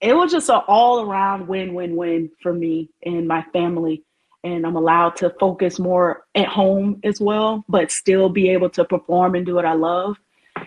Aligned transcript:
it 0.00 0.14
was 0.14 0.30
just 0.32 0.50
an 0.50 0.60
all 0.68 1.00
around 1.00 1.48
win 1.48 1.74
win 1.74 1.96
win 1.96 2.30
for 2.42 2.52
me 2.52 2.90
and 3.04 3.26
my 3.26 3.42
family. 3.52 4.02
And 4.44 4.64
I'm 4.64 4.76
allowed 4.76 5.16
to 5.16 5.30
focus 5.40 5.78
more 5.78 6.24
at 6.34 6.46
home 6.46 7.00
as 7.02 7.20
well, 7.20 7.64
but 7.68 7.90
still 7.90 8.28
be 8.28 8.50
able 8.50 8.70
to 8.70 8.84
perform 8.84 9.34
and 9.34 9.44
do 9.44 9.54
what 9.54 9.64
I 9.64 9.72
love. 9.72 10.16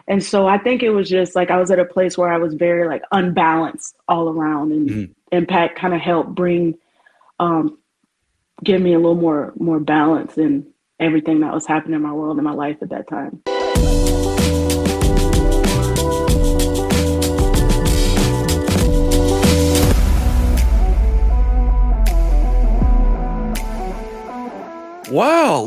And 0.08 0.24
so 0.24 0.48
I 0.48 0.58
think 0.58 0.84
it 0.84 0.90
was 0.90 1.10
just 1.10 1.36
like 1.36 1.50
I 1.50 1.58
was 1.58 1.72
at 1.72 1.80
a 1.80 1.86
place 1.86 2.18
where 2.18 2.32
I 2.32 2.38
was 2.38 2.54
very 2.56 2.88
like 2.88 3.04
unbalanced 3.12 3.96
all 4.08 4.30
around, 4.30 4.72
and 4.72 4.90
mm-hmm. 4.90 5.12
Impact 5.32 5.78
kind 5.78 5.94
of 5.94 6.02
helped 6.02 6.34
bring, 6.36 6.76
um, 7.40 7.78
give 8.64 8.82
me 8.82 8.94
a 8.94 8.98
little 8.98 9.16
more 9.16 9.54
more 9.58 9.80
balance 9.80 10.38
in 10.38 10.68
everything 11.00 11.40
that 11.42 11.54
was 11.54 11.66
happening 11.66 11.96
in 11.96 12.02
my 12.02 12.12
world 12.14 12.38
and 12.38 12.46
my 12.46 12.54
life 12.54 12.78
at 12.82 12.90
that 12.90 13.08
time. 13.08 13.42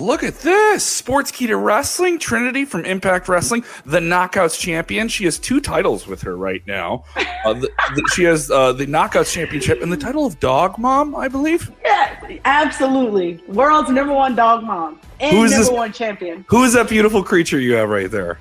Look 0.03 0.23
at 0.23 0.41
this. 0.41 1.03
Sportskeeda 1.03 1.63
Wrestling, 1.63 2.19
Trinity 2.19 2.65
from 2.65 2.85
Impact 2.85 3.29
Wrestling, 3.29 3.65
the 3.87 4.01
Knockouts 4.01 4.59
champion. 4.59 5.09
She 5.09 5.25
has 5.25 5.39
two 5.39 5.61
titles 5.61 6.07
with 6.07 6.23
her 6.23 6.37
right 6.37 6.63
now. 6.67 7.05
Uh, 7.45 7.55
the, 7.55 7.71
the, 7.95 8.11
she 8.15 8.25
has 8.25 8.51
uh, 8.51 8.73
the 8.73 8.87
Knockouts 8.87 9.33
championship 9.33 9.83
and 9.83 9.93
the 9.93 9.97
title 9.97 10.27
of 10.27 10.39
Dog 10.41 10.79
Mom, 10.79 11.15
I 11.15 11.29
believe. 11.29 11.71
Yeah, 11.85 12.39
absolutely. 12.45 13.43
World's 13.49 13.91
number 13.91 14.13
one 14.13 14.35
dog 14.35 14.65
mom 14.65 15.01
and 15.21 15.37
number 15.37 15.49
this, 15.49 15.71
one 15.71 15.93
champion. 15.93 16.45
Who 16.49 16.65
is 16.65 16.73
that 16.75 16.89
beautiful 16.89 17.23
creature 17.23 17.59
you 17.59 17.75
have 17.75 17.89
right 17.89 18.11
there? 18.11 18.39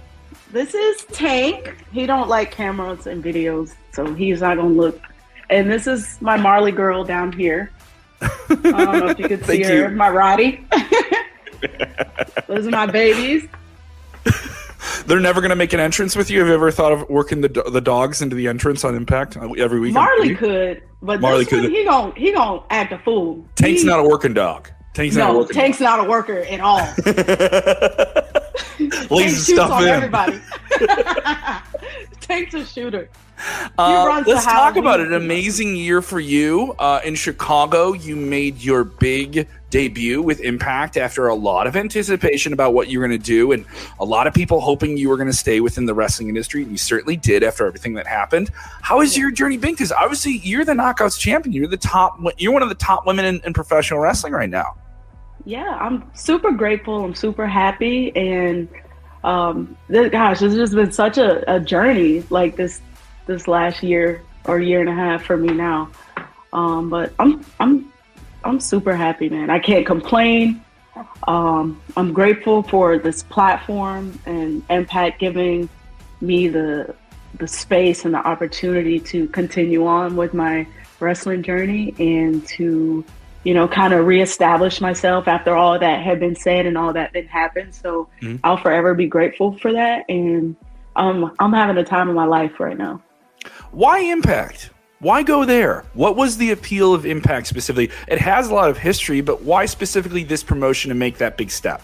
This 0.52 0.74
is 0.74 1.06
Tank. 1.06 1.78
He 1.92 2.06
don't 2.06 2.28
like 2.28 2.52
cameras 2.52 3.08
and 3.08 3.24
videos, 3.24 3.74
so 3.94 4.14
he's 4.14 4.42
not 4.42 4.58
gonna 4.58 4.70
look. 4.70 5.00
And 5.50 5.70
this 5.70 5.88
is 5.88 6.18
my 6.22 6.38
Marley 6.38 6.72
girl 6.72 7.04
down 7.04 7.32
here. 7.32 7.72
I 8.22 8.30
don't 8.50 9.00
know 9.00 9.08
if 9.08 9.20
you 9.20 9.28
could 9.28 9.46
see 9.46 9.64
her. 9.64 9.90
You. 9.90 9.96
My 9.96 10.10
Roddy. 10.10 10.66
Those 12.48 12.68
are 12.68 12.72
my 12.72 12.86
babies. 12.86 13.48
They're 15.06 15.20
never 15.20 15.42
going 15.42 15.50
to 15.50 15.56
make 15.56 15.74
an 15.74 15.80
entrance 15.80 16.16
with 16.16 16.30
you. 16.30 16.40
Have 16.40 16.48
you 16.48 16.54
ever 16.54 16.72
thought 16.72 16.92
of 16.92 17.08
working 17.10 17.42
the 17.42 17.50
the 17.50 17.82
dogs 17.82 18.22
into 18.22 18.36
the 18.36 18.48
entrance 18.48 18.84
on 18.84 18.96
Impact 18.96 19.38
every 19.38 19.80
week? 19.80 19.94
Marley 19.94 20.36
could, 20.36 20.84
but 21.02 21.22
Marley 21.22 21.46
could. 21.46 21.64
One, 21.64 21.72
he 21.72 21.84
gon' 21.84 22.16
he 22.16 22.32
gon' 22.32 22.64
act 22.70 22.92
a 22.92 23.00
fool. 23.00 23.46
Tank's 23.56 23.82
he, 23.82 23.88
not 23.88 24.00
a 24.00 24.04
working 24.04 24.34
dog. 24.34 24.70
Tank's 24.94 25.16
no, 25.16 25.28
not 25.28 25.36
a 25.36 25.38
working 25.38 25.56
Tank's 25.56 25.80
dog. 25.80 25.98
not 25.98 26.06
a 26.06 26.10
worker 26.10 26.40
at 26.40 26.60
all. 26.60 26.80
Lays 29.16 29.48
stuff 29.48 29.72
on 29.72 29.84
in. 29.84 29.90
everybody. 29.90 30.42
Tank's 32.22 32.54
a 32.54 32.66
shooter. 32.66 33.10
Uh, 33.78 34.24
let's 34.28 34.46
talk 34.46 34.76
about. 34.76 35.00
An 35.00 35.14
amazing 35.14 35.76
year 35.76 36.02
for 36.02 36.20
you 36.20 36.76
uh, 36.78 37.00
in 37.04 37.16
Chicago. 37.16 37.94
You 37.94 38.16
made 38.16 38.62
your 38.62 38.84
big 38.84 39.48
debut 39.72 40.22
with 40.22 40.40
Impact 40.42 40.98
after 40.98 41.28
a 41.28 41.34
lot 41.34 41.66
of 41.66 41.76
anticipation 41.76 42.54
about 42.54 42.76
what 42.76 42.90
you 42.90 43.00
were 43.00 43.08
going 43.08 43.20
to 43.20 43.26
do, 43.26 43.52
and 43.52 43.66
a 44.00 44.06
lot 44.06 44.28
of 44.28 44.34
people 44.34 44.62
hoping 44.62 44.98
you 44.98 45.10
were 45.10 45.18
going 45.18 45.30
to 45.30 45.36
stay 45.36 45.60
within 45.60 45.88
the 45.88 45.94
wrestling 45.96 46.30
industry. 46.30 46.62
And 46.62 46.72
you 46.72 46.78
certainly 46.78 47.16
did 47.16 47.42
after 47.42 47.66
everything 47.66 47.96
that 47.96 48.06
happened. 48.06 48.52
How 48.54 49.00
has 49.00 49.18
your 49.18 49.32
journey 49.32 49.58
been? 49.58 49.72
Because 49.72 49.92
obviously 49.92 50.34
you're 50.44 50.66
the 50.66 50.74
Knockouts 50.74 51.18
champion. 51.18 51.54
You're 51.54 51.68
the 51.68 51.78
top. 51.78 52.20
You're 52.38 52.54
one 52.54 52.62
of 52.62 52.70
the 52.70 52.76
top 52.76 53.08
women 53.08 53.26
in, 53.26 53.42
in 53.44 53.54
professional 53.54 54.00
wrestling 54.00 54.34
right 54.34 54.50
now. 54.50 54.76
Yeah, 55.46 55.76
I'm 55.80 56.10
super 56.14 56.52
grateful. 56.52 57.04
I'm 57.04 57.16
super 57.16 57.48
happy, 57.48 58.16
and 58.16 58.68
um, 59.24 59.76
this, 59.88 60.12
gosh, 60.12 60.42
it's 60.42 60.54
just 60.54 60.76
been 60.76 60.92
such 60.92 61.18
a, 61.18 61.56
a 61.56 61.60
journey. 61.60 62.24
Like 62.30 62.58
this 62.58 62.82
this 63.26 63.48
last 63.48 63.82
year 63.82 64.22
or 64.46 64.60
year 64.60 64.82
and 64.82 64.90
a 64.90 64.94
half 64.94 65.24
for 65.24 65.38
me 65.38 65.54
now. 65.54 65.90
Um, 66.54 66.90
but 66.90 67.14
I'm 67.18 67.46
I'm 67.60 67.91
I'm 68.44 68.60
super 68.60 68.96
happy, 68.96 69.30
man. 69.30 69.50
I 69.50 69.60
can't 69.60 69.86
complain. 69.86 70.64
Um, 71.28 71.82
I'm 71.96 72.14
grateful 72.14 72.64
for 72.64 72.98
this 72.98 73.24
platform 73.24 74.20
and 74.26 74.64
Impact 74.70 75.20
giving 75.20 75.70
me 76.20 76.48
the 76.48 76.96
the 77.36 77.48
space 77.48 78.04
and 78.04 78.14
the 78.14 78.20
opportunity 78.20 79.00
to 79.00 79.28
continue 79.30 79.86
on 79.88 80.16
with 80.16 80.34
my 80.34 80.68
wrestling 81.00 81.42
journey 81.42 81.96
and 81.98 82.46
to 82.46 83.04
you 83.44 83.54
know 83.54 83.68
kind 83.68 83.94
of 83.94 84.06
reestablish 84.06 84.82
myself 84.82 85.28
after 85.28 85.56
all 85.56 85.80
that 85.80 86.04
had 86.04 86.20
been 86.20 86.36
said 86.36 86.66
and 86.66 86.78
all 86.78 86.92
that 86.94 87.16
had 87.16 87.26
happened 87.28 87.74
so 87.74 88.08
mm-hmm. 88.22 88.36
i'll 88.44 88.58
forever 88.58 88.94
be 88.94 89.08
grateful 89.08 89.58
for 89.60 89.72
that 89.72 90.04
and 90.10 90.56
um, 90.98 91.34
i'm 91.40 91.54
having 91.54 91.78
a 91.78 91.84
time 91.84 92.10
of 92.10 92.16
my 92.16 92.26
life 92.26 92.60
right 92.60 92.78
now 92.78 93.02
why 93.72 94.00
Impact? 94.00 94.72
Why 95.02 95.24
go 95.24 95.46
there? 95.46 95.84
What 95.96 96.16
was 96.16 96.38
the 96.38 96.52
appeal 96.52 96.94
of 96.94 97.08
Impact 97.08 97.48
specifically? 97.48 97.90
It 98.08 98.20
has 98.20 98.52
a 98.52 98.54
lot 98.54 98.70
of 98.70 98.78
history, 98.78 99.22
but 99.22 99.42
why 99.42 99.66
specifically 99.66 100.24
this 100.24 100.44
promotion 100.44 100.90
to 100.90 100.96
make 100.96 101.18
that 101.18 101.38
big 101.38 101.50
step? 101.50 101.82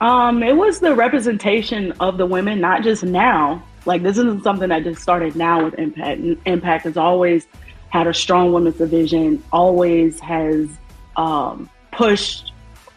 Um, 0.00 0.42
it 0.42 0.56
was 0.56 0.80
the 0.80 0.94
representation 0.94 1.92
of 2.00 2.16
the 2.16 2.24
women, 2.24 2.58
not 2.58 2.82
just 2.82 3.04
now. 3.04 3.62
Like 3.84 4.02
this 4.02 4.16
isn't 4.16 4.42
something 4.42 4.70
that 4.70 4.84
just 4.84 5.02
started 5.02 5.36
now 5.36 5.64
with 5.64 5.74
Impact. 5.74 6.22
Impact 6.46 6.84
has 6.84 6.96
always 6.96 7.46
had 7.90 8.06
a 8.06 8.14
strong 8.14 8.54
women's 8.54 8.78
division. 8.78 9.44
Always 9.52 10.18
has 10.20 10.66
um, 11.16 11.68
pushed 11.92 12.54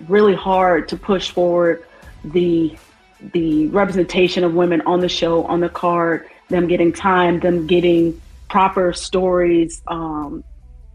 really 0.07 0.35
hard 0.35 0.87
to 0.87 0.95
push 0.95 1.31
forward 1.31 1.83
the 2.23 2.77
the 3.33 3.67
representation 3.67 4.45
of 4.45 4.53
women 4.53 4.79
on 4.85 5.01
the 5.01 5.09
show, 5.09 5.43
on 5.43 5.59
the 5.59 5.67
card, 5.67 6.29
them 6.47 6.67
getting 6.67 6.93
time, 6.93 7.41
them 7.41 7.67
getting 7.67 8.19
proper 8.49 8.93
stories 8.93 9.81
um, 9.87 10.43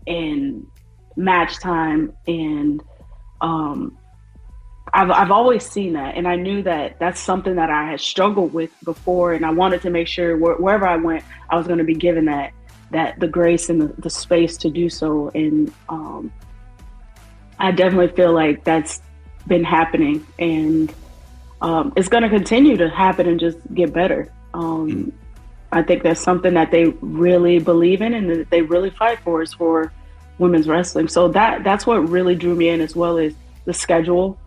and 0.06 0.66
match 1.16 1.59
time 1.59 2.12
and 2.26 2.82
um, 3.41 3.97
I've, 4.92 5.10
I've 5.10 5.31
always 5.31 5.64
seen 5.64 5.94
that. 5.94 6.16
And 6.16 6.26
i 6.28 6.37
knew 6.37 6.62
that 6.62 6.98
that's 6.98 7.20
something 7.20 7.56
that 7.56 7.70
i 7.70 7.91
had 7.91 8.00
struggled 8.00 8.53
with 8.53 8.70
before. 8.84 9.32
And 9.32 9.44
i 9.44 9.50
wanted 9.50 9.82
to 9.82 9.91
make 9.91 10.09
sure 10.09 10.37
wh- 10.37 10.60
wherever 10.60 10.87
i 10.87 10.97
went 10.97 11.25
i 11.50 11.56
was 11.56 11.66
going 11.66 11.78
to 11.78 11.84
be 11.84 11.94
given 11.94 12.26
that 12.26 12.53
that 12.91 13.19
the 13.19 13.26
grace 13.26 13.70
and 13.70 13.81
the, 13.81 13.94
the 14.00 14.10
space 14.10 14.56
to 14.59 14.70
do 14.70 14.88
so. 14.88 15.31
And 15.34 15.72
um, 15.88 16.32
i 17.59 17.70
definitely 17.70 18.14
feel 18.14 18.32
like 18.32 18.64
that's 18.64 19.00
been 19.47 19.64
happening. 19.64 20.26
And 20.38 20.93
um, 21.60 21.93
it's 21.97 22.09
going 22.09 22.22
to 22.22 22.28
continue 22.28 22.76
to 22.76 22.88
happen 22.88 23.26
and 23.26 23.41
just 23.41 23.59
get 23.75 23.93
better. 23.93 24.32
Um, 24.53 24.88
mm. 24.88 25.12
I 25.74 25.82
think 25.82 26.04
that's 26.04 26.20
something 26.20 26.54
that 26.54 26.70
they 26.70 26.84
really 27.00 27.58
believe 27.58 28.00
in 28.00 28.14
and 28.14 28.30
that 28.30 28.50
they 28.50 28.62
really 28.62 28.90
fight 28.90 29.18
for 29.20 29.42
is 29.42 29.52
for 29.52 29.92
women's 30.38 30.68
wrestling. 30.68 31.08
So 31.08 31.28
that 31.28 31.64
that's 31.64 31.84
what 31.84 32.08
really 32.08 32.36
drew 32.36 32.54
me 32.54 32.68
in 32.68 32.80
as 32.80 32.94
well 32.94 33.18
as 33.18 33.34
the 33.64 33.74
schedule. 33.74 34.38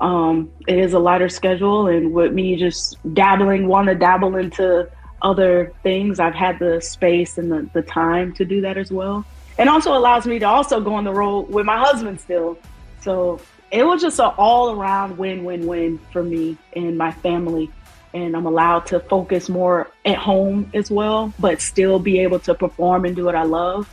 Um, 0.00 0.50
it 0.66 0.76
is 0.76 0.92
a 0.92 0.98
lighter 0.98 1.28
schedule, 1.28 1.86
and 1.86 2.12
with 2.12 2.32
me 2.32 2.56
just 2.56 2.98
dabbling, 3.14 3.68
want 3.68 3.86
to 3.88 3.94
dabble 3.94 4.36
into 4.36 4.90
other 5.22 5.72
things, 5.82 6.20
I've 6.20 6.34
had 6.34 6.58
the 6.58 6.80
space 6.80 7.38
and 7.38 7.50
the, 7.50 7.70
the 7.72 7.82
time 7.82 8.34
to 8.34 8.44
do 8.44 8.60
that 8.62 8.76
as 8.76 8.90
well. 8.90 9.24
And 9.58 9.70
also 9.70 9.96
allows 9.96 10.26
me 10.26 10.38
to 10.40 10.46
also 10.46 10.80
go 10.80 10.94
on 10.94 11.04
the 11.04 11.14
road 11.14 11.48
with 11.48 11.64
my 11.64 11.78
husband 11.78 12.20
still. 12.20 12.58
So 13.00 13.40
it 13.70 13.84
was 13.84 14.02
just 14.02 14.18
an 14.18 14.32
all 14.36 14.72
around 14.72 15.16
win 15.16 15.44
win 15.44 15.66
win 15.66 15.98
for 16.12 16.22
me 16.22 16.58
and 16.74 16.98
my 16.98 17.12
family 17.12 17.70
and 18.16 18.34
I'm 18.34 18.46
allowed 18.46 18.86
to 18.86 19.00
focus 19.00 19.48
more 19.48 19.90
at 20.04 20.16
home 20.16 20.70
as 20.72 20.90
well, 20.90 21.32
but 21.38 21.60
still 21.60 21.98
be 21.98 22.20
able 22.20 22.38
to 22.40 22.54
perform 22.54 23.04
and 23.04 23.14
do 23.14 23.24
what 23.24 23.34
I 23.34 23.42
love. 23.42 23.92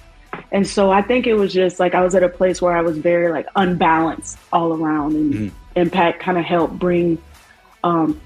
And 0.52 0.66
so 0.66 0.92
I 0.92 1.02
think 1.02 1.28
it 1.28 1.34
was 1.34 1.54
just 1.54 1.80
like 1.80 1.94
I 1.94 2.02
was 2.02 2.16
at 2.16 2.24
a 2.24 2.30
place 2.30 2.62
where 2.62 2.76
I 2.76 2.82
was 2.82 2.98
very 2.98 3.32
like 3.32 3.48
unbalanced 3.56 4.38
all 4.52 4.74
around, 4.74 5.16
and 5.16 5.34
mm-hmm. 5.34 5.58
Impact 5.76 6.20
kind 6.20 6.38
of 6.38 6.46
helped 6.46 6.78
bring, 6.78 7.22
um, 7.84 8.22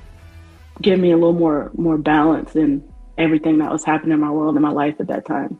give 0.81 0.99
me 0.99 1.11
a 1.11 1.15
little 1.15 1.33
more 1.33 1.71
more 1.75 1.97
balance 1.97 2.55
in 2.55 2.87
everything 3.17 3.57
that 3.57 3.71
was 3.71 3.83
happening 3.83 4.13
in 4.13 4.19
my 4.19 4.29
world 4.29 4.55
and 4.55 4.61
my 4.61 4.69
life 4.69 4.95
at 4.99 5.07
that 5.07 5.25
time. 5.25 5.59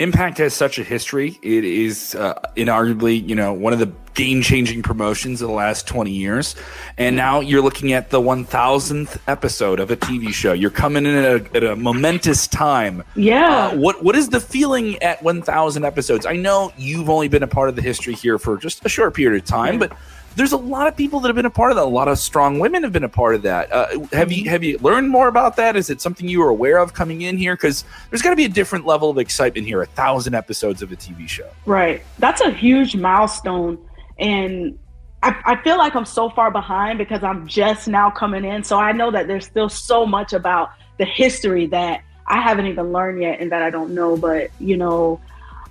Impact 0.00 0.38
has 0.38 0.54
such 0.54 0.78
a 0.78 0.82
history. 0.82 1.38
It 1.42 1.64
is 1.64 2.16
uh, 2.16 2.34
inarguably, 2.56 3.26
you 3.28 3.34
know, 3.36 3.52
one 3.52 3.72
of 3.72 3.78
the 3.78 3.92
game-changing 4.14 4.82
promotions 4.82 5.40
of 5.40 5.48
the 5.48 5.54
last 5.54 5.86
20 5.86 6.10
years. 6.10 6.56
And 6.98 7.16
now 7.16 7.40
you're 7.40 7.62
looking 7.62 7.92
at 7.92 8.10
the 8.10 8.20
1000th 8.20 9.18
episode 9.28 9.80
of 9.80 9.90
a 9.90 9.96
TV 9.96 10.32
show. 10.32 10.52
You're 10.52 10.70
coming 10.70 11.06
in 11.06 11.14
at 11.14 11.24
a, 11.24 11.56
at 11.56 11.64
a 11.64 11.76
momentous 11.76 12.46
time. 12.48 13.04
Yeah. 13.14 13.68
Uh, 13.68 13.76
what 13.76 14.02
What 14.02 14.16
is 14.16 14.28
the 14.30 14.40
feeling 14.40 15.00
at 15.02 15.22
1000 15.22 15.84
episodes? 15.84 16.26
I 16.26 16.34
know 16.34 16.72
you've 16.76 17.08
only 17.08 17.28
been 17.28 17.42
a 17.42 17.48
part 17.48 17.68
of 17.68 17.76
the 17.76 17.82
history 17.82 18.14
here 18.14 18.38
for 18.38 18.56
just 18.56 18.84
a 18.84 18.88
short 18.88 19.14
period 19.14 19.42
of 19.42 19.48
time, 19.48 19.78
but 19.78 19.96
there's 20.36 20.52
a 20.52 20.56
lot 20.56 20.86
of 20.86 20.96
people 20.96 21.20
that 21.20 21.28
have 21.28 21.36
been 21.36 21.46
a 21.46 21.50
part 21.50 21.70
of 21.70 21.76
that. 21.76 21.84
A 21.84 21.86
lot 21.86 22.08
of 22.08 22.18
strong 22.18 22.58
women 22.58 22.82
have 22.82 22.92
been 22.92 23.04
a 23.04 23.08
part 23.08 23.34
of 23.34 23.42
that. 23.42 23.72
Uh, 23.72 24.00
have 24.12 24.32
you 24.32 24.42
mm-hmm. 24.42 24.50
have 24.50 24.64
you 24.64 24.78
learned 24.78 25.10
more 25.10 25.28
about 25.28 25.56
that? 25.56 25.76
Is 25.76 25.90
it 25.90 26.00
something 26.00 26.28
you 26.28 26.40
were 26.40 26.48
aware 26.48 26.78
of 26.78 26.94
coming 26.94 27.22
in 27.22 27.36
here? 27.36 27.54
Because 27.54 27.84
there's 28.10 28.22
got 28.22 28.30
to 28.30 28.36
be 28.36 28.44
a 28.44 28.48
different 28.48 28.86
level 28.86 29.10
of 29.10 29.18
excitement 29.18 29.66
here. 29.66 29.82
A 29.82 29.86
thousand 29.86 30.34
episodes 30.34 30.82
of 30.82 30.92
a 30.92 30.96
TV 30.96 31.28
show. 31.28 31.50
Right. 31.66 32.02
That's 32.18 32.40
a 32.40 32.50
huge 32.50 32.96
milestone, 32.96 33.78
and 34.18 34.78
I, 35.24 35.40
I 35.44 35.62
feel 35.62 35.78
like 35.78 35.96
I'm 35.96 36.04
so 36.04 36.28
far 36.28 36.50
behind 36.50 36.98
because 36.98 37.24
I'm 37.24 37.46
just 37.46 37.88
now 37.88 38.10
coming 38.10 38.44
in. 38.44 38.62
So 38.62 38.78
I 38.78 38.92
know 38.92 39.10
that 39.10 39.26
there's 39.26 39.46
still 39.46 39.70
so 39.70 40.04
much 40.04 40.34
about 40.34 40.72
the 40.98 41.06
history 41.06 41.66
that 41.68 42.02
I 42.26 42.42
haven't 42.42 42.66
even 42.66 42.92
learned 42.92 43.22
yet 43.22 43.40
and 43.40 43.50
that 43.50 43.62
I 43.62 43.70
don't 43.70 43.94
know. 43.94 44.18
But, 44.18 44.50
you 44.58 44.76
know, 44.76 45.20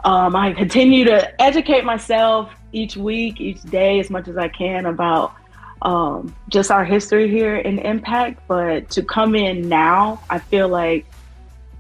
um, 0.04 0.36
I 0.36 0.54
continue 0.54 1.06
to 1.06 1.42
educate 1.42 1.86
myself 1.86 2.50
each 2.74 2.98
week, 2.98 3.40
each 3.40 3.62
day, 3.64 4.00
as 4.00 4.10
much 4.10 4.28
as 4.28 4.38
I 4.38 4.48
can 4.50 4.86
about 4.86 5.34
um, 5.82 6.36
just 6.50 6.72
our 6.72 6.84
history 6.84 7.30
here 7.30 7.56
in 7.56 7.80
Impact. 7.80 8.42
But 8.48 8.90
to 8.92 9.04
come 9.04 9.36
in 9.36 9.70
now, 9.70 10.22
I 10.30 10.40
feel 10.40 10.68
like 10.68 11.06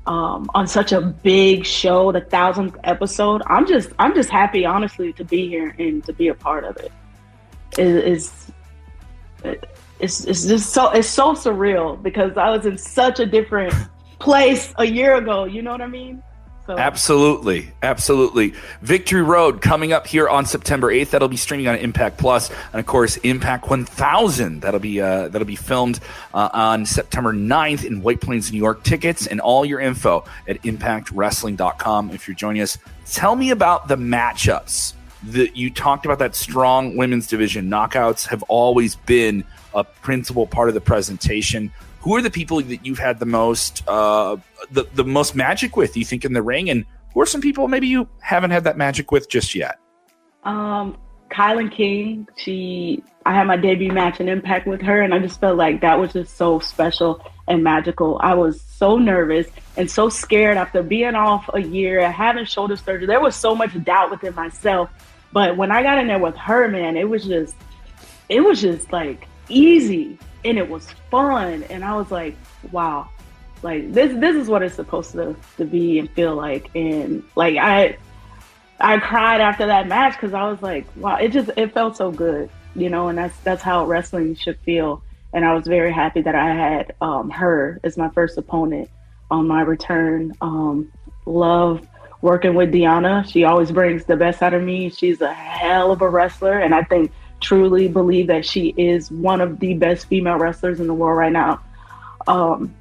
um, 0.05 0.49
on 0.53 0.67
such 0.67 0.91
a 0.91 1.01
big 1.01 1.65
show, 1.65 2.11
the 2.11 2.21
thousandth 2.21 2.77
episode, 2.83 3.41
I'm 3.47 3.67
just 3.67 3.89
I'm 3.99 4.13
just 4.13 4.29
happy, 4.29 4.65
honestly, 4.65 5.13
to 5.13 5.23
be 5.23 5.47
here 5.47 5.75
and 5.79 6.03
to 6.05 6.13
be 6.13 6.27
a 6.27 6.33
part 6.33 6.63
of 6.63 6.77
it. 6.77 6.91
It 7.77 7.87
is 7.87 8.51
it's 9.99 10.25
it's 10.25 10.45
just 10.45 10.71
so 10.71 10.91
it's 10.91 11.07
so 11.07 11.33
surreal 11.33 12.01
because 12.01 12.37
I 12.37 12.49
was 12.49 12.65
in 12.65 12.77
such 12.77 13.19
a 13.19 13.25
different 13.25 13.73
place 14.19 14.73
a 14.77 14.85
year 14.85 15.15
ago. 15.15 15.45
You 15.45 15.61
know 15.61 15.71
what 15.71 15.81
I 15.81 15.87
mean? 15.87 16.21
So. 16.65 16.77
Absolutely, 16.77 17.73
absolutely. 17.81 18.53
Victory 18.81 19.21
Road 19.21 19.61
coming 19.61 19.91
up 19.91 20.07
here 20.07 20.29
on 20.29 20.45
September 20.45 20.89
eighth. 20.89 21.11
That'll 21.11 21.27
be 21.27 21.35
streaming 21.35 21.67
on 21.67 21.75
Impact 21.75 22.17
Plus, 22.17 22.49
and 22.71 22.79
of 22.79 22.85
course 22.85 23.17
Impact 23.17 23.69
One 23.69 23.83
Thousand. 23.83 24.61
That'll 24.61 24.79
be 24.79 25.01
uh, 25.01 25.27
that'll 25.27 25.45
be 25.45 25.57
filmed 25.57 25.99
uh, 26.33 26.49
on 26.53 26.85
September 26.85 27.33
9th 27.33 27.83
in 27.83 28.01
White 28.01 28.21
Plains, 28.21 28.49
New 28.53 28.59
York. 28.59 28.83
Tickets 28.83 29.27
and 29.27 29.41
all 29.41 29.65
your 29.65 29.81
info 29.81 30.23
at 30.47 30.61
ImpactWrestling.com. 30.61 32.11
If 32.11 32.29
you're 32.29 32.35
joining 32.35 32.61
us, 32.61 32.77
tell 33.11 33.35
me 33.35 33.49
about 33.49 33.89
the 33.89 33.97
matchups 33.97 34.93
that 35.23 35.57
you 35.57 35.69
talked 35.69 36.05
about. 36.05 36.19
That 36.19 36.33
strong 36.33 36.95
women's 36.95 37.27
division 37.27 37.69
knockouts 37.69 38.27
have 38.27 38.41
always 38.43 38.95
been 38.95 39.43
a 39.75 39.83
principal 39.83 40.47
part 40.47 40.69
of 40.69 40.75
the 40.75 40.81
presentation 40.81 41.73
who 42.03 42.15
are 42.17 42.21
the 42.21 42.29
people 42.29 42.61
that 42.61 42.85
you've 42.85 42.99
had 42.99 43.19
the 43.19 43.25
most 43.25 43.87
uh, 43.87 44.35
the 44.71 44.85
the 44.93 45.05
most 45.05 45.35
magic 45.35 45.77
with? 45.77 45.95
You 45.95 46.03
think 46.03 46.25
in 46.25 46.33
the 46.33 46.41
ring, 46.41 46.69
and 46.69 46.85
who 47.13 47.21
are 47.21 47.25
some 47.25 47.41
people 47.41 47.67
maybe 47.67 47.87
you 47.87 48.09
haven't 48.19 48.51
had 48.51 48.65
that 48.65 48.77
magic 48.77 49.11
with 49.11 49.29
just 49.29 49.55
yet? 49.55 49.79
Um, 50.43 50.97
Kilynn 51.31 51.71
King. 51.71 52.27
She, 52.35 53.03
I 53.25 53.33
had 53.33 53.47
my 53.47 53.55
debut 53.55 53.93
match 53.93 54.19
in 54.19 54.27
Impact 54.27 54.67
with 54.67 54.81
her, 54.81 55.01
and 55.01 55.13
I 55.13 55.19
just 55.19 55.39
felt 55.39 55.57
like 55.57 55.79
that 55.81 55.97
was 55.97 56.11
just 56.11 56.35
so 56.35 56.59
special 56.59 57.25
and 57.47 57.63
magical. 57.63 58.19
I 58.21 58.33
was 58.33 58.59
so 58.61 58.97
nervous 58.97 59.47
and 59.77 59.89
so 59.89 60.09
scared 60.09 60.57
after 60.57 60.83
being 60.83 61.15
off 61.15 61.49
a 61.53 61.61
year, 61.61 62.11
having 62.11 62.45
shoulder 62.45 62.75
surgery. 62.75 63.07
There 63.07 63.21
was 63.21 63.35
so 63.35 63.55
much 63.55 63.81
doubt 63.83 64.11
within 64.11 64.35
myself. 64.35 64.89
But 65.31 65.55
when 65.55 65.71
I 65.71 65.81
got 65.81 65.97
in 65.99 66.07
there 66.07 66.19
with 66.19 66.35
her, 66.35 66.67
man, 66.67 66.97
it 66.97 67.09
was 67.09 67.23
just, 67.25 67.55
it 68.27 68.41
was 68.41 68.61
just 68.61 68.91
like 68.91 69.27
easy 69.53 70.17
and 70.45 70.57
it 70.57 70.69
was 70.69 70.87
fun. 71.09 71.63
And 71.63 71.83
i 71.83 71.95
was 71.95 72.11
like 72.11 72.35
wow 72.71 73.09
like 73.63 73.93
this 73.93 74.13
this 74.19 74.35
is 74.35 74.49
what 74.49 74.61
it's 74.61 74.75
supposed 74.75 75.13
to, 75.13 75.35
to 75.57 75.65
be 75.65 75.99
and 75.99 76.09
feel 76.11 76.35
like. 76.35 76.69
And 76.75 77.23
like 77.35 77.57
i 77.57 77.97
i 78.79 78.99
cried 78.99 79.39
after 79.39 79.67
that 79.67 79.87
match 79.87 80.13
because 80.13 80.33
i 80.33 80.43
was 80.49 80.61
like 80.61 80.85
wow 80.97 81.15
it 81.15 81.29
just 81.29 81.49
it 81.55 81.73
felt 81.73 81.95
so 81.95 82.11
good 82.11 82.49
you 82.75 82.89
know 82.89 83.07
and 83.07 83.17
that's 83.17 83.37
that's 83.39 83.61
how 83.61 83.85
wrestling 83.85 84.35
should 84.35 84.59
feel. 84.59 85.01
And 85.31 85.45
i 85.45 85.53
was 85.53 85.65
very 85.65 85.93
happy 85.93 86.21
that 86.21 86.35
i 86.35 86.53
had 86.53 86.93
um, 87.01 87.29
her 87.29 87.79
as 87.83 87.97
my 87.97 88.09
first 88.09 88.37
opponent 88.37 88.89
on 89.31 89.47
my 89.47 89.61
return. 89.61 90.33
Um, 90.41 90.91
love 91.25 91.87
working 92.21 92.53
with 92.53 92.71
deonna 92.71 93.29
she 93.29 93.43
always 93.45 93.71
brings 93.71 94.05
the 94.05 94.15
best 94.15 94.41
out 94.41 94.53
of 94.53 94.61
me. 94.61 94.89
She's 94.89 95.21
a 95.21 95.33
hell 95.33 95.91
of 95.91 96.01
a 96.01 96.09
wrestler. 96.09 96.59
And 96.59 96.75
i 96.75 96.83
think 96.83 97.11
truly 97.43 97.87
believe 97.87 98.27
that 98.27 98.45
she 98.45 98.73
is 98.77 99.11
one 99.11 99.41
of 99.41 99.59
the 99.59 99.75
best 99.75 100.07
female 100.07 100.37
wrestlers 100.37 100.79
in 100.79 100.87
the 100.87 100.93
world 100.93 101.17
right 101.17 101.31
now. 101.31 101.61
Um, 102.25 102.73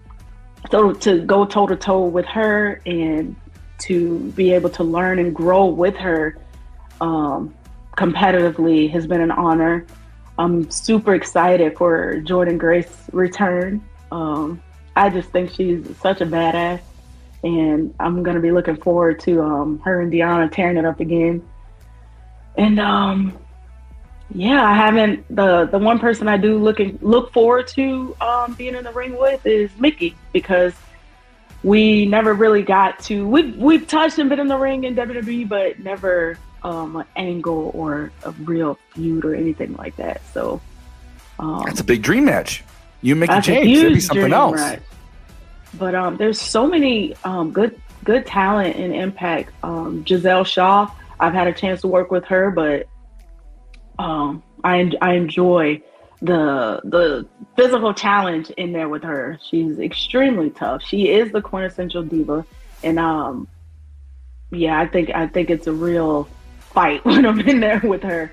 so 0.70 0.92
to 0.92 1.20
go 1.20 1.44
toe 1.44 1.66
to 1.66 1.76
toe 1.76 2.06
with 2.06 2.26
her 2.26 2.80
and 2.86 3.36
to 3.80 4.20
be 4.30 4.52
able 4.52 4.70
to 4.70 4.84
learn 4.84 5.18
and 5.18 5.34
grow 5.34 5.66
with 5.66 5.96
her 5.96 6.38
um, 7.00 7.52
competitively 7.96 8.90
has 8.90 9.06
been 9.06 9.20
an 9.20 9.32
honor. 9.32 9.84
I'm 10.38 10.70
super 10.70 11.14
excited 11.14 11.76
for 11.76 12.14
Jordynne 12.22 12.58
Grace 12.58 13.10
return. 13.12 13.84
Um, 14.10 14.62
I 14.94 15.10
just 15.10 15.30
think 15.30 15.50
she's 15.50 15.84
such 15.98 16.20
a 16.20 16.26
badass, 16.26 16.80
and 17.42 17.94
I'm 17.98 18.22
gonna 18.22 18.40
be 18.40 18.52
looking 18.52 18.76
forward 18.76 19.20
to 19.20 19.42
um, 19.42 19.78
her 19.80 20.00
and 20.00 20.12
Deonna 20.12 20.50
tearing 20.50 20.76
it 20.76 20.84
up 20.84 21.00
again. 21.00 21.42
And 22.56 22.78
um, 22.78 23.36
yeah, 24.34 24.64
I 24.64 24.74
haven't. 24.74 25.24
the 25.34 25.66
The 25.66 25.78
one 25.78 25.98
person 25.98 26.28
I 26.28 26.36
do 26.36 26.58
looking 26.58 26.98
look 27.02 27.32
forward 27.32 27.68
to 27.68 28.16
um, 28.20 28.54
being 28.54 28.74
in 28.74 28.84
the 28.84 28.92
ring 28.92 29.16
with 29.18 29.44
is 29.46 29.70
Mickie 29.78 30.16
because 30.32 30.72
we 31.62 32.06
never 32.06 32.34
really 32.34 32.62
got 32.62 32.98
to. 33.04 33.26
We 33.26 33.52
we've 33.52 33.86
touched 33.86 34.18
and 34.18 34.28
been 34.28 34.40
in 34.40 34.48
the 34.48 34.58
ring 34.58 34.84
in 34.84 34.94
WWE, 34.94 35.48
but 35.48 35.78
never 35.78 36.38
um, 36.62 36.96
an 36.96 37.06
angle 37.16 37.70
or 37.74 38.10
a 38.24 38.30
real 38.32 38.78
feud 38.90 39.24
or 39.24 39.34
anything 39.34 39.74
like 39.74 39.96
that. 39.96 40.22
So 40.32 40.60
um, 41.38 41.62
that's 41.66 41.80
a 41.80 41.84
big 41.84 42.02
dream 42.02 42.24
match. 42.24 42.64
You 43.00 43.16
Mickie 43.16 43.40
James, 43.40 43.78
it'd 43.78 43.94
be 43.94 44.00
something 44.00 44.32
else. 44.32 44.56
Match. 44.56 44.82
But 45.74 45.94
um, 45.94 46.16
there's 46.16 46.40
so 46.40 46.66
many 46.66 47.14
um, 47.24 47.52
good 47.52 47.78
good 48.04 48.26
talent 48.26 48.76
in 48.76 48.92
Impact. 48.92 49.52
Um, 49.62 50.04
Gisele 50.04 50.44
Shaw, 50.44 50.90
I've 51.18 51.32
had 51.32 51.46
a 51.46 51.52
chance 51.52 51.80
to 51.82 51.88
work 51.88 52.10
with 52.10 52.24
her, 52.26 52.50
but 52.50 52.88
um, 53.98 54.42
I 54.64 54.90
I 55.00 55.14
enjoy 55.14 55.82
the 56.20 56.80
the 56.84 57.26
physical 57.56 57.92
challenge 57.92 58.50
in 58.50 58.72
there 58.72 58.88
with 58.88 59.02
her. 59.02 59.38
She's 59.50 59.78
extremely 59.78 60.50
tough. 60.50 60.82
She 60.82 61.10
is 61.10 61.32
the 61.32 61.42
quintessential 61.42 62.02
diva, 62.02 62.46
and 62.82 62.98
um, 62.98 63.48
yeah, 64.50 64.80
I 64.80 64.86
think 64.86 65.10
I 65.10 65.26
think 65.26 65.50
it's 65.50 65.66
a 65.66 65.72
real 65.72 66.28
fight 66.60 67.04
when 67.04 67.26
I'm 67.26 67.40
in 67.40 67.60
there 67.60 67.80
with 67.82 68.02
her. 68.04 68.32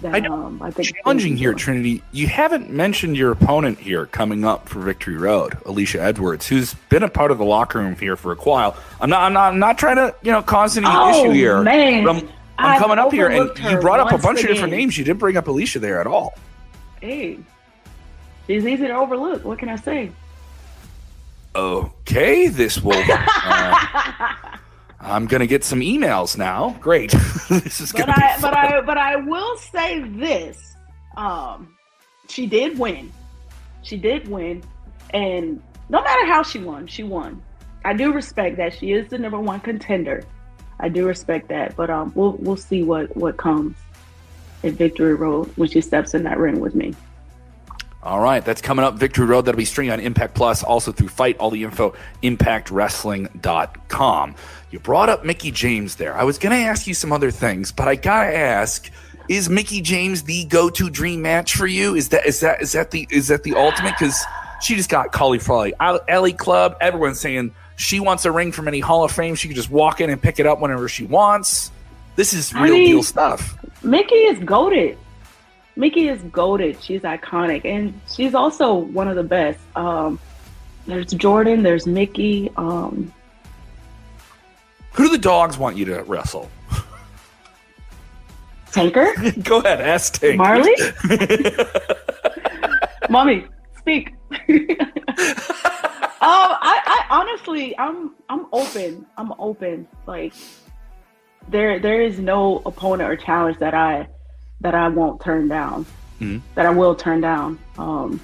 That, 0.00 0.16
I, 0.16 0.18
know, 0.18 0.46
um, 0.46 0.60
I 0.60 0.72
think 0.72 0.92
challenging 1.04 1.36
here, 1.36 1.54
Trinity. 1.54 2.02
You 2.10 2.26
haven't 2.26 2.68
mentioned 2.68 3.16
your 3.16 3.30
opponent 3.30 3.78
here 3.78 4.06
coming 4.06 4.44
up 4.44 4.68
for 4.68 4.80
Victory 4.80 5.16
Road, 5.16 5.52
Alisha 5.64 6.00
Edwards, 6.00 6.48
who's 6.48 6.74
been 6.88 7.04
a 7.04 7.08
part 7.08 7.30
of 7.30 7.38
the 7.38 7.44
locker 7.44 7.78
room 7.78 7.94
here 7.94 8.16
for 8.16 8.32
a 8.32 8.34
while. 8.34 8.76
I'm 9.00 9.08
not, 9.08 9.22
I'm 9.22 9.32
not, 9.32 9.52
I'm 9.52 9.60
not 9.60 9.78
trying 9.78 9.96
to, 9.96 10.12
you 10.22 10.32
know, 10.32 10.42
cause 10.42 10.76
any 10.76 10.86
oh, 10.88 11.10
issue 11.10 11.30
here. 11.30 11.62
Man. 11.62 12.08
I'm 12.08 12.28
I've 12.58 12.80
coming 12.80 12.98
up 12.98 13.12
here, 13.12 13.28
and 13.28 13.50
you 13.58 13.78
brought 13.78 14.00
up 14.00 14.12
a 14.12 14.18
bunch 14.18 14.42
of 14.42 14.48
different 14.48 14.72
names. 14.72 14.96
You 14.96 15.04
didn't 15.04 15.20
bring 15.20 15.36
up 15.36 15.46
Alisha 15.46 15.80
there 15.80 16.00
at 16.00 16.06
all. 16.06 16.34
Hey, 17.00 17.38
she's 18.46 18.64
easy 18.64 18.86
to 18.86 18.94
overlook. 18.94 19.44
What 19.44 19.58
can 19.58 19.68
I 19.68 19.76
say? 19.76 20.10
Okay, 21.56 22.48
this 22.48 22.80
will. 22.80 23.02
Uh, 23.06 24.34
I'm 25.00 25.26
gonna 25.26 25.46
get 25.46 25.64
some 25.64 25.80
emails 25.80 26.36
now. 26.36 26.76
Great, 26.80 27.10
this 27.48 27.80
is 27.80 27.92
but 27.92 28.06
gonna. 28.06 28.14
I, 28.16 28.38
but 28.40 28.56
I, 28.56 28.80
but 28.80 28.98
I 28.98 29.16
will 29.16 29.56
say 29.58 30.00
this: 30.00 30.74
um, 31.16 31.76
she 32.28 32.46
did 32.46 32.78
win. 32.78 33.12
She 33.82 33.96
did 33.96 34.28
win, 34.28 34.62
and 35.10 35.62
no 35.88 36.02
matter 36.02 36.26
how 36.26 36.42
she 36.42 36.58
won, 36.58 36.86
she 36.86 37.02
won. 37.02 37.42
I 37.84 37.92
do 37.92 38.12
respect 38.12 38.56
that 38.56 38.72
she 38.72 38.92
is 38.92 39.10
the 39.10 39.18
number 39.18 39.38
one 39.38 39.60
contender 39.60 40.24
I 40.80 40.88
do 40.88 41.06
respect 41.06 41.48
that, 41.48 41.76
but 41.76 41.90
um, 41.90 42.12
we'll 42.14 42.32
we'll 42.32 42.56
see 42.56 42.82
what 42.82 43.16
what 43.16 43.36
comes 43.36 43.76
at 44.62 44.74
Victory 44.74 45.14
Road 45.14 45.50
when 45.56 45.68
she 45.68 45.80
steps 45.80 46.14
in 46.14 46.22
that 46.24 46.38
ring 46.38 46.60
with 46.60 46.74
me. 46.74 46.94
All 48.02 48.20
right, 48.20 48.44
that's 48.44 48.60
coming 48.60 48.84
up. 48.84 48.96
Victory 48.96 49.24
Road. 49.24 49.46
That'll 49.46 49.56
be 49.56 49.64
streaming 49.64 49.92
on 49.92 50.00
Impact 50.00 50.34
Plus, 50.34 50.62
also 50.62 50.92
through 50.92 51.08
FITE, 51.08 51.38
All 51.38 51.50
the 51.50 51.64
info, 51.64 51.94
ImpactWrestling.com. 52.22 54.34
You 54.70 54.78
brought 54.78 55.08
up 55.08 55.24
Mickie 55.24 55.50
James 55.50 55.96
there. 55.96 56.14
I 56.14 56.24
was 56.24 56.36
going 56.36 56.54
to 56.54 56.62
ask 56.66 56.86
you 56.86 56.92
some 56.92 57.12
other 57.12 57.30
things, 57.30 57.72
but 57.72 57.88
I 57.88 57.94
gotta 57.94 58.36
ask: 58.36 58.90
Is 59.28 59.48
Mickie 59.48 59.80
James 59.80 60.24
the 60.24 60.44
go-to 60.44 60.90
dream 60.90 61.22
match 61.22 61.54
for 61.54 61.66
you? 61.66 61.94
Is 61.94 62.10
that 62.10 62.26
is 62.26 62.40
that 62.40 62.60
is 62.60 62.72
that 62.72 62.90
the 62.90 63.06
is 63.10 63.28
that 63.28 63.42
the 63.42 63.54
ultimate? 63.54 63.94
Because 63.98 64.22
she 64.60 64.74
just 64.74 64.90
got 64.90 65.12
cauliflower 65.12 65.70
alley 65.80 66.32
club. 66.32 66.76
Everyone's 66.80 67.20
saying 67.20 67.54
she 67.76 68.00
wants 68.00 68.24
a 68.24 68.32
ring 68.32 68.52
from 68.52 68.68
any 68.68 68.80
Hall 68.80 69.04
of 69.04 69.12
Fame. 69.12 69.34
She 69.34 69.48
can 69.48 69.56
just 69.56 69.70
walk 69.70 70.00
in 70.00 70.10
and 70.10 70.20
pick 70.20 70.38
it 70.38 70.46
up 70.46 70.60
whenever 70.60 70.88
she 70.88 71.04
wants. 71.04 71.70
This 72.16 72.32
is 72.32 72.54
real 72.54 72.64
I 72.64 72.70
mean, 72.70 72.86
deal 72.86 73.02
stuff. 73.02 73.56
Mickie 73.82 74.14
is 74.14 74.38
goaded. 74.40 74.98
Mickie 75.76 76.08
is 76.08 76.22
goaded. 76.22 76.82
She's 76.82 77.02
iconic, 77.02 77.64
and 77.64 77.98
she's 78.08 78.34
also 78.34 78.74
one 78.74 79.08
of 79.08 79.16
the 79.16 79.24
best. 79.24 79.58
Um, 79.74 80.18
there's 80.86 81.06
Jordynne. 81.06 81.62
There's 81.62 81.86
Mickie. 81.86 82.50
Um, 82.56 83.12
Who 84.92 85.04
do 85.04 85.10
the 85.10 85.18
dogs 85.18 85.58
want 85.58 85.76
you 85.76 85.84
to 85.86 86.02
wrestle? 86.04 86.48
Tanker. 88.70 89.12
Go 89.42 89.58
ahead, 89.58 89.80
ask 89.80 90.20
Tank. 90.20 90.36
Marley. 90.36 90.74
Mommy, 93.08 93.44
speak. 93.78 94.14
Um, 96.24 96.30
I, 96.30 97.04
I 97.10 97.20
honestly, 97.20 97.78
I'm 97.78 98.12
I'm 98.30 98.46
open. 98.50 99.04
I'm 99.18 99.34
open. 99.38 99.86
Like 100.06 100.32
there 101.48 101.78
there 101.78 102.00
is 102.00 102.18
no 102.18 102.62
opponent 102.64 103.10
or 103.10 103.14
challenge 103.14 103.58
that 103.58 103.74
I 103.74 104.08
that 104.62 104.74
I 104.74 104.88
won't 104.88 105.20
turn 105.20 105.48
down. 105.48 105.84
Mm-hmm. 106.20 106.38
That 106.54 106.64
I 106.64 106.70
will 106.70 106.94
turn 106.94 107.20
down. 107.20 107.58
Um, 107.76 108.22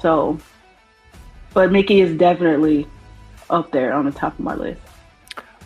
so, 0.00 0.38
but 1.52 1.72
Mickie 1.72 2.00
is 2.00 2.16
definitely 2.16 2.86
up 3.50 3.72
there 3.72 3.92
on 3.94 4.04
the 4.04 4.12
top 4.12 4.34
of 4.34 4.44
my 4.44 4.54
list. 4.54 4.80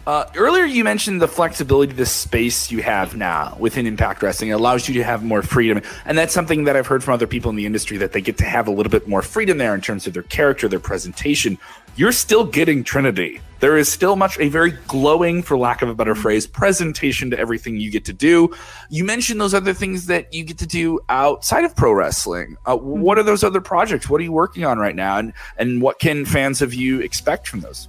Uh, 0.06 0.24
earlier, 0.36 0.64
you 0.64 0.84
mentioned 0.84 1.20
the 1.20 1.26
flexibility, 1.26 1.92
the 1.92 2.06
space 2.06 2.70
you 2.70 2.80
have 2.80 3.16
now 3.16 3.56
within 3.58 3.88
Impact 3.88 4.22
Wrestling. 4.22 4.50
It 4.50 4.52
allows 4.52 4.86
you 4.86 4.94
to 4.94 5.02
have 5.02 5.24
more 5.24 5.42
freedom. 5.42 5.82
And 6.04 6.16
that's 6.16 6.32
something 6.32 6.62
that 6.62 6.76
I've 6.76 6.86
heard 6.86 7.02
from 7.02 7.14
other 7.14 7.26
people 7.26 7.50
in 7.50 7.56
the 7.56 7.66
industry 7.66 7.96
that 7.96 8.12
they 8.12 8.20
get 8.20 8.38
to 8.38 8.44
have 8.44 8.68
a 8.68 8.70
little 8.70 8.90
bit 8.90 9.08
more 9.08 9.20
freedom 9.20 9.58
there 9.58 9.74
in 9.74 9.80
terms 9.80 10.06
of 10.06 10.14
their 10.14 10.22
character, 10.22 10.68
their 10.68 10.78
presentation. 10.78 11.58
You're 11.96 12.12
still 12.12 12.44
getting 12.44 12.84
Trinity. 12.84 13.40
There 13.58 13.76
is 13.76 13.90
still 13.90 14.14
much 14.14 14.38
a 14.38 14.48
very 14.48 14.70
glowing, 14.86 15.42
for 15.42 15.58
lack 15.58 15.82
of 15.82 15.88
a 15.88 15.94
better 15.94 16.14
phrase, 16.14 16.46
presentation 16.46 17.28
to 17.30 17.38
everything 17.38 17.78
you 17.78 17.90
get 17.90 18.04
to 18.04 18.12
do. 18.12 18.54
You 18.90 19.02
mentioned 19.02 19.40
those 19.40 19.54
other 19.54 19.74
things 19.74 20.06
that 20.06 20.32
you 20.32 20.44
get 20.44 20.58
to 20.58 20.68
do 20.68 21.00
outside 21.08 21.64
of 21.64 21.74
pro 21.74 21.92
wrestling. 21.92 22.58
Uh, 22.64 22.76
what 22.76 23.18
are 23.18 23.24
those 23.24 23.42
other 23.42 23.60
projects? 23.60 24.08
What 24.08 24.20
are 24.20 24.24
you 24.24 24.30
working 24.30 24.64
on 24.64 24.78
right 24.78 24.94
now? 24.94 25.18
And, 25.18 25.32
and 25.56 25.82
what 25.82 25.98
can 25.98 26.24
fans 26.24 26.62
of 26.62 26.74
you 26.74 27.00
expect 27.00 27.48
from 27.48 27.58
those? 27.58 27.88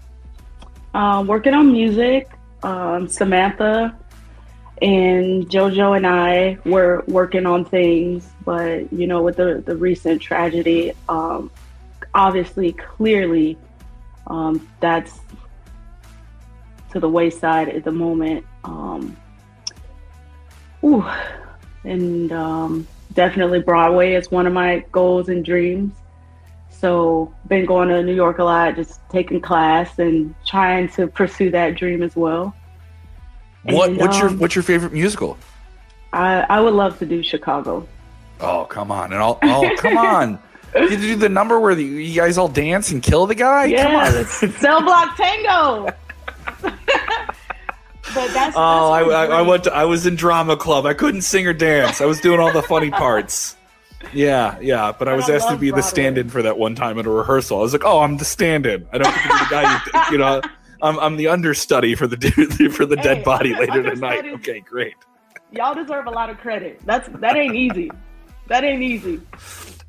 Uh, 0.97 1.21
working 1.21 1.53
on 1.53 1.71
music. 1.71 2.27
Um, 2.63 3.07
Samantha 3.07 3.95
and 4.81 5.47
JoJo 5.47 5.95
and 5.95 6.07
I 6.07 6.57
were 6.65 7.03
working 7.07 7.45
on 7.45 7.65
things, 7.65 8.27
but 8.43 8.91
you 8.91 9.05
know, 9.05 9.21
with 9.21 9.35
the, 9.35 9.61
the 9.63 9.75
recent 9.75 10.23
tragedy, 10.23 10.93
um, 11.07 11.51
obviously, 12.15 12.73
clearly, 12.73 13.59
um, 14.25 14.67
that's 14.79 15.19
to 16.93 16.99
the 16.99 17.07
wayside 17.07 17.69
at 17.69 17.83
the 17.83 17.91
moment. 17.91 18.43
Um, 18.63 19.15
ooh, 20.83 21.05
and 21.83 22.31
um, 22.31 22.87
definitely 23.13 23.61
Broadway 23.61 24.15
is 24.15 24.31
one 24.31 24.47
of 24.47 24.53
my 24.53 24.83
goals 24.91 25.29
and 25.29 25.45
dreams. 25.45 25.93
So 26.79 27.33
been 27.47 27.65
going 27.65 27.89
to 27.89 28.03
New 28.03 28.13
York 28.13 28.37
a 28.37 28.43
lot, 28.43 28.75
just 28.75 28.99
taking 29.09 29.41
class 29.41 29.97
and 29.97 30.35
trying 30.45 30.89
to 30.89 31.07
pursue 31.07 31.49
that 31.49 31.75
dream 31.75 32.03
as 32.03 32.15
well. 32.15 32.55
What 33.63 33.89
and, 33.89 33.97
what's 33.97 34.17
um, 34.17 34.21
your 34.21 34.37
what's 34.37 34.55
your 34.55 34.63
favorite 34.63 34.93
musical? 34.93 35.37
I 36.13 36.41
I 36.41 36.59
would 36.59 36.75
love 36.75 36.99
to 36.99 37.05
do 37.05 37.23
Chicago. 37.23 37.87
Oh 38.39 38.65
come 38.65 38.91
on 38.91 39.11
and 39.11 39.21
all 39.21 39.39
oh 39.41 39.75
come 39.77 39.97
on. 39.97 40.39
You 40.75 40.89
do 40.89 41.15
the 41.15 41.29
number 41.29 41.59
where 41.59 41.73
the, 41.73 41.83
you 41.83 42.13
guys 42.13 42.37
all 42.37 42.49
dance 42.49 42.91
and 42.91 43.01
kill 43.01 43.25
the 43.25 43.33
guy? 43.33 43.65
Yeah, 43.65 44.23
Cell 44.25 44.81
Block 44.83 45.15
Tango. 45.17 45.87
but 46.61 46.73
that's, 48.13 48.13
oh, 48.13 48.33
that's 48.33 48.55
I, 48.55 49.01
I, 49.01 49.25
I, 49.25 49.41
went. 49.41 49.63
To, 49.63 49.73
I 49.73 49.85
was 49.85 50.05
in 50.05 50.15
drama 50.15 50.55
club. 50.55 50.85
I 50.85 50.93
couldn't 50.93 51.21
sing 51.21 51.47
or 51.47 51.53
dance. 51.53 51.99
I 51.99 52.05
was 52.05 52.19
doing 52.19 52.39
all 52.39 52.51
the 52.51 52.61
funny 52.61 52.91
parts. 52.91 53.56
Yeah, 54.13 54.59
yeah, 54.59 54.91
but 54.91 55.07
I 55.07 55.13
was 55.13 55.29
asked 55.29 55.49
to 55.49 55.57
be 55.57 55.69
Broadway. 55.69 55.81
the 55.81 55.87
stand-in 55.87 56.29
for 56.29 56.41
that 56.41 56.57
one 56.57 56.75
time 56.75 56.99
at 56.99 57.05
a 57.05 57.09
rehearsal. 57.09 57.59
I 57.59 57.61
was 57.61 57.73
like, 57.73 57.83
"Oh, 57.85 57.99
I'm 57.99 58.17
the 58.17 58.25
stand-in. 58.25 58.87
I 58.91 58.97
don't 58.97 59.13
get 59.13 59.21
to 59.21 59.27
be 59.27 59.39
the 59.39 59.47
guy 59.49 59.73
you, 59.73 60.11
you 60.13 60.17
know. 60.17 60.41
I'm, 60.81 60.99
I'm 60.99 61.17
the 61.17 61.27
understudy 61.27 61.95
for 61.95 62.05
the 62.05 62.17
for 62.71 62.85
the 62.85 62.95
hey, 62.97 63.01
dead 63.01 63.23
body 63.23 63.53
later 63.59 63.83
tonight." 63.83 64.25
Okay, 64.25 64.59
great. 64.59 64.95
Y'all 65.51 65.73
deserve 65.73 66.07
a 66.07 66.11
lot 66.11 66.29
of 66.29 66.37
credit. 66.37 66.79
That's 66.85 67.07
that 67.19 67.35
ain't 67.35 67.55
easy. 67.55 67.89
That 68.47 68.63
ain't 68.63 68.83
easy. 68.83 69.21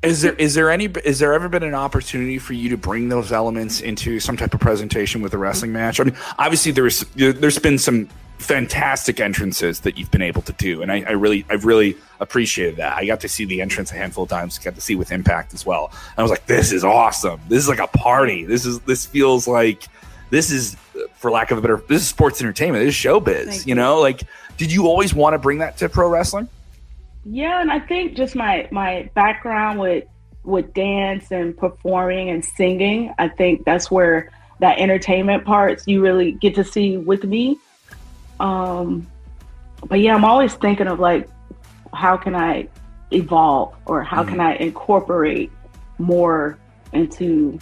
Is 0.01 0.21
there 0.21 0.33
is 0.33 0.53
there 0.53 0.71
any 0.71 0.85
is 0.85 1.19
there 1.19 1.33
ever 1.33 1.49
been 1.49 1.63
an 1.63 1.75
opportunity 1.75 2.39
for 2.39 2.53
you 2.53 2.69
to 2.69 2.77
bring 2.77 3.09
those 3.09 3.31
elements 3.31 3.81
into 3.81 4.19
some 4.19 4.37
type 4.37 4.53
of 4.53 4.61
presentation 4.61 5.21
with 5.21 5.33
a 5.33 5.37
wrestling 5.37 5.73
match? 5.73 5.99
I 5.99 6.05
mean, 6.05 6.15
obviously 6.37 6.71
there's 6.71 7.01
there's 7.15 7.59
been 7.59 7.77
some 7.77 8.07
fantastic 8.39 9.19
entrances 9.19 9.81
that 9.81 9.97
you've 9.97 10.09
been 10.11 10.21
able 10.21 10.41
to 10.41 10.53
do, 10.53 10.81
and 10.81 10.91
I, 10.91 11.03
I, 11.07 11.11
really, 11.11 11.45
I've 11.49 11.65
really 11.65 11.95
appreciated 12.19 12.77
that. 12.77 12.97
I 12.97 13.05
got 13.05 13.19
to 13.21 13.29
see 13.29 13.45
the 13.45 13.61
entrance 13.61 13.91
a 13.91 13.95
handful 13.95 14.23
of 14.23 14.29
times, 14.29 14.57
got 14.57 14.75
to 14.75 14.81
see 14.81 14.95
with 14.95 15.11
Impact 15.11 15.53
as 15.53 15.65
well. 15.65 15.91
I 16.17 16.21
was 16.21 16.31
like, 16.31 16.45
this 16.45 16.71
is 16.71 16.83
awesome. 16.83 17.39
This 17.47 17.59
is 17.59 17.69
like 17.69 17.79
a 17.79 17.87
party. 17.87 18.45
This 18.45 18.65
is 18.65 18.79
this 18.81 19.05
feels 19.05 19.47
like 19.47 19.83
this 20.29 20.51
is, 20.51 20.75
for 21.15 21.29
lack 21.29 21.51
of 21.51 21.57
a 21.57 21.61
better, 21.61 21.83
this 21.87 22.01
is 22.01 22.07
sports 22.07 22.41
entertainment. 22.41 22.85
This 22.85 22.95
is 22.95 23.01
showbiz. 23.01 23.65
You, 23.65 23.69
you 23.69 23.75
know, 23.75 23.99
like, 23.99 24.23
did 24.57 24.71
you 24.71 24.87
always 24.87 25.13
want 25.13 25.33
to 25.33 25.37
bring 25.37 25.59
that 25.59 25.77
to 25.77 25.89
pro 25.89 26.09
wrestling? 26.09 26.47
Yeah, 27.25 27.61
and 27.61 27.71
I 27.71 27.79
think 27.79 28.15
just 28.15 28.35
my 28.35 28.67
my 28.71 29.09
background 29.13 29.79
with 29.79 30.05
with 30.43 30.73
dance 30.73 31.31
and 31.31 31.55
performing 31.55 32.29
and 32.29 32.43
singing, 32.43 33.13
I 33.19 33.27
think 33.27 33.65
that's 33.65 33.91
where 33.91 34.31
that 34.59 34.79
entertainment 34.79 35.45
parts 35.45 35.85
you 35.87 36.01
really 36.01 36.31
get 36.31 36.55
to 36.55 36.63
see 36.63 36.97
with 36.97 37.23
me 37.23 37.59
um, 38.39 39.07
but 39.87 39.99
yeah, 39.99 40.15
I'm 40.15 40.25
always 40.25 40.53
thinking 40.53 40.87
of 40.87 40.99
like, 40.99 41.29
how 41.93 42.17
can 42.17 42.35
I 42.35 42.67
evolve 43.11 43.75
or 43.85 44.03
how 44.03 44.21
mm-hmm. 44.21 44.31
can 44.31 44.39
I 44.39 44.55
incorporate 44.55 45.51
more 45.97 46.57
into 46.93 47.59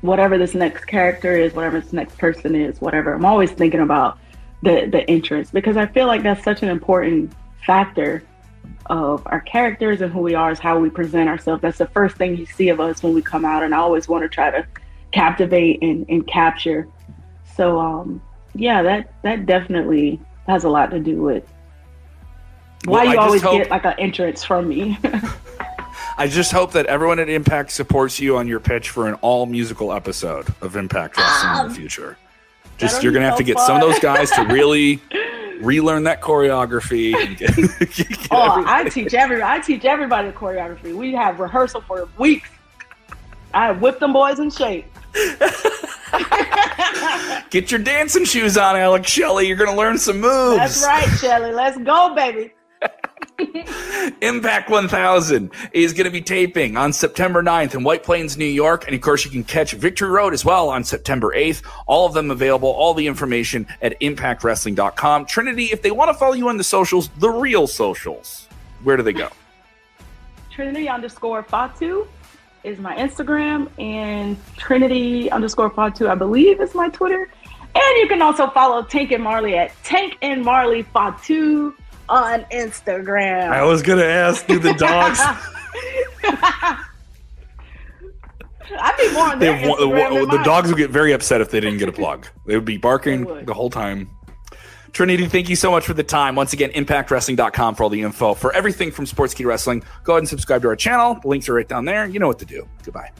whatever 0.00 0.38
this 0.38 0.54
next 0.54 0.84
character 0.86 1.36
is, 1.36 1.52
whatever 1.54 1.80
this 1.80 1.92
next 1.92 2.16
person 2.18 2.54
is, 2.54 2.80
whatever. 2.80 3.14
I'm 3.14 3.24
always 3.24 3.50
thinking 3.50 3.80
about 3.80 4.18
the 4.62 4.86
the 4.90 5.08
entrance 5.08 5.50
because 5.50 5.76
I 5.76 5.86
feel 5.86 6.06
like 6.06 6.22
that's 6.22 6.44
such 6.44 6.62
an 6.62 6.68
important 6.68 7.32
factor 7.66 8.22
of 8.86 9.22
our 9.26 9.40
characters 9.40 10.00
and 10.00 10.12
who 10.12 10.20
we 10.20 10.34
are 10.34 10.50
is 10.50 10.58
how 10.58 10.78
we 10.78 10.90
present 10.90 11.28
ourselves. 11.28 11.62
That's 11.62 11.78
the 11.78 11.86
first 11.86 12.16
thing 12.16 12.36
you 12.36 12.46
see 12.46 12.68
of 12.70 12.80
us 12.80 13.02
when 13.02 13.14
we 13.14 13.22
come 13.22 13.44
out, 13.44 13.62
and 13.62 13.74
I 13.74 13.78
always 13.78 14.08
want 14.08 14.22
to 14.22 14.28
try 14.28 14.50
to 14.50 14.66
captivate 15.12 15.82
and, 15.82 16.06
and 16.08 16.26
capture. 16.26 16.88
So 17.56 17.78
um, 17.78 18.22
yeah, 18.54 18.82
that 18.82 19.12
that 19.22 19.46
definitely 19.46 20.20
has 20.46 20.64
a 20.64 20.68
lot 20.68 20.90
to 20.90 21.00
do 21.00 21.22
with 21.22 21.44
why 22.84 23.04
well, 23.04 23.12
you 23.12 23.18
always 23.20 23.42
hope, 23.42 23.58
get 23.58 23.70
like 23.70 23.84
an 23.84 23.94
entrance 23.98 24.42
from 24.42 24.68
me. 24.68 24.98
I 26.16 26.28
just 26.28 26.52
hope 26.52 26.72
that 26.72 26.86
everyone 26.86 27.18
at 27.18 27.28
Impact 27.28 27.70
supports 27.70 28.20
you 28.20 28.36
on 28.36 28.48
your 28.48 28.60
pitch 28.60 28.90
for 28.90 29.08
an 29.08 29.14
all 29.14 29.46
musical 29.46 29.92
episode 29.92 30.46
of 30.60 30.76
Impact 30.76 31.16
Wrestling 31.16 31.52
um, 31.52 31.66
in 31.66 31.68
the 31.68 31.74
future. 31.74 32.16
Just 32.78 33.02
you're 33.02 33.12
gonna 33.12 33.26
have 33.26 33.34
so 33.34 33.38
to 33.38 33.44
get 33.44 33.56
fun. 33.56 33.66
some 33.66 33.76
of 33.76 33.82
those 33.82 33.98
guys 33.98 34.30
to 34.32 34.42
really 34.44 35.00
relearn 35.60 36.04
that 36.04 36.22
choreography. 36.22 37.12
Get, 37.36 37.56
get 37.94 38.28
oh, 38.30 38.64
I 38.66 38.88
teach 38.88 39.12
every 39.12 39.42
I 39.42 39.58
teach 39.60 39.84
everybody 39.84 40.28
the 40.28 40.34
choreography. 40.34 40.96
We 40.96 41.12
have 41.12 41.38
rehearsal 41.38 41.82
for 41.82 42.08
weeks. 42.18 42.48
I 43.52 43.72
whip 43.72 43.98
them 43.98 44.12
boys 44.12 44.38
in 44.38 44.50
shape. 44.50 44.86
Get 47.50 47.70
your 47.70 47.80
dancing 47.80 48.24
shoes 48.24 48.56
on, 48.56 48.76
Alex 48.76 49.10
Shelley. 49.10 49.46
You're 49.46 49.56
going 49.56 49.70
to 49.70 49.76
learn 49.76 49.98
some 49.98 50.20
moves. 50.20 50.56
That's 50.56 50.84
right, 50.84 51.18
Shelley. 51.18 51.52
Let's 51.52 51.78
go, 51.78 52.14
baby. 52.14 52.52
Impact 54.22 54.70
1000 54.70 55.50
is 55.72 55.92
going 55.92 56.04
to 56.04 56.10
be 56.10 56.20
taping 56.20 56.76
on 56.76 56.92
September 56.92 57.42
9th 57.42 57.74
in 57.74 57.82
White 57.82 58.02
Plains, 58.02 58.36
New 58.36 58.44
York. 58.44 58.86
And 58.86 58.94
of 58.94 59.00
course, 59.00 59.24
you 59.24 59.30
can 59.30 59.44
catch 59.44 59.72
Victory 59.72 60.08
Road 60.08 60.32
as 60.32 60.44
well 60.44 60.68
on 60.68 60.84
September 60.84 61.32
8th. 61.34 61.62
All 61.86 62.06
of 62.06 62.14
them 62.14 62.30
available, 62.30 62.68
all 62.68 62.94
the 62.94 63.06
information 63.06 63.66
at 63.82 63.98
impactwrestling.com. 64.00 65.26
Trinity, 65.26 65.66
if 65.66 65.82
they 65.82 65.90
want 65.90 66.10
to 66.10 66.14
follow 66.14 66.34
you 66.34 66.48
on 66.48 66.56
the 66.56 66.64
socials, 66.64 67.08
the 67.18 67.30
real 67.30 67.66
socials, 67.66 68.48
where 68.82 68.96
do 68.96 69.02
they 69.02 69.12
go? 69.12 69.28
Trinity 70.50 70.88
underscore 70.88 71.42
Fatu 71.42 72.06
is 72.64 72.78
my 72.78 72.96
Instagram, 72.96 73.68
and 73.78 74.36
Trinity 74.56 75.30
underscore 75.30 75.70
Fatu, 75.70 76.08
I 76.08 76.14
believe, 76.14 76.60
is 76.60 76.74
my 76.74 76.88
Twitter. 76.88 77.30
And 77.74 77.98
you 77.98 78.08
can 78.08 78.20
also 78.20 78.48
follow 78.50 78.82
Tank 78.82 79.12
and 79.12 79.22
Marley 79.22 79.56
at 79.56 79.72
Tank 79.84 80.18
and 80.22 80.44
Marley 80.44 80.82
Fatu 80.82 81.74
on 82.08 82.42
Instagram. 82.52 83.50
I 83.50 83.62
was 83.62 83.82
gonna 83.82 84.04
ask, 84.04 84.46
do 84.46 84.58
the 84.58 84.74
dogs? 84.74 85.20
I'd 88.78 88.96
be 88.98 89.12
more 89.12 89.32
on 89.32 89.38
their 89.38 89.54
Instagram 89.54 90.30
the, 90.30 90.38
the 90.38 90.44
dogs 90.44 90.68
would 90.68 90.78
get 90.78 90.90
very 90.90 91.12
upset 91.12 91.40
if 91.40 91.50
they 91.50 91.60
didn't 91.60 91.78
get 91.78 91.88
a 91.88 91.92
plug. 91.92 92.26
They 92.46 92.54
would 92.54 92.64
be 92.64 92.76
barking 92.76 93.24
would. 93.24 93.46
the 93.46 93.54
whole 93.54 93.70
time. 93.70 94.10
Trinity, 94.92 95.26
thank 95.26 95.48
you 95.48 95.56
so 95.56 95.70
much 95.70 95.86
for 95.86 95.94
the 95.94 96.02
time. 96.02 96.34
Once 96.34 96.52
again, 96.52 96.70
impactwrestling.com 96.70 97.74
for 97.74 97.84
all 97.84 97.88
the 97.90 98.02
info. 98.02 98.34
For 98.34 98.52
everything 98.52 98.90
from 98.90 99.06
Sportskeeda 99.06 99.46
Wrestling, 99.46 99.82
go 100.04 100.14
ahead 100.14 100.22
and 100.22 100.28
subscribe 100.28 100.62
to 100.62 100.68
our 100.68 100.76
channel. 100.76 101.14
The 101.14 101.28
links 101.28 101.48
are 101.48 101.54
right 101.54 101.68
down 101.68 101.84
there. 101.84 102.06
You 102.06 102.18
know 102.18 102.28
what 102.28 102.38
to 102.40 102.46
do. 102.46 102.68
Goodbye. 102.82 103.10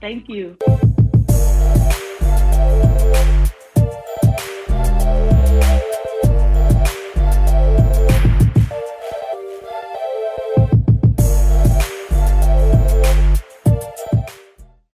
Thank 0.00 0.28
you. 0.28 0.56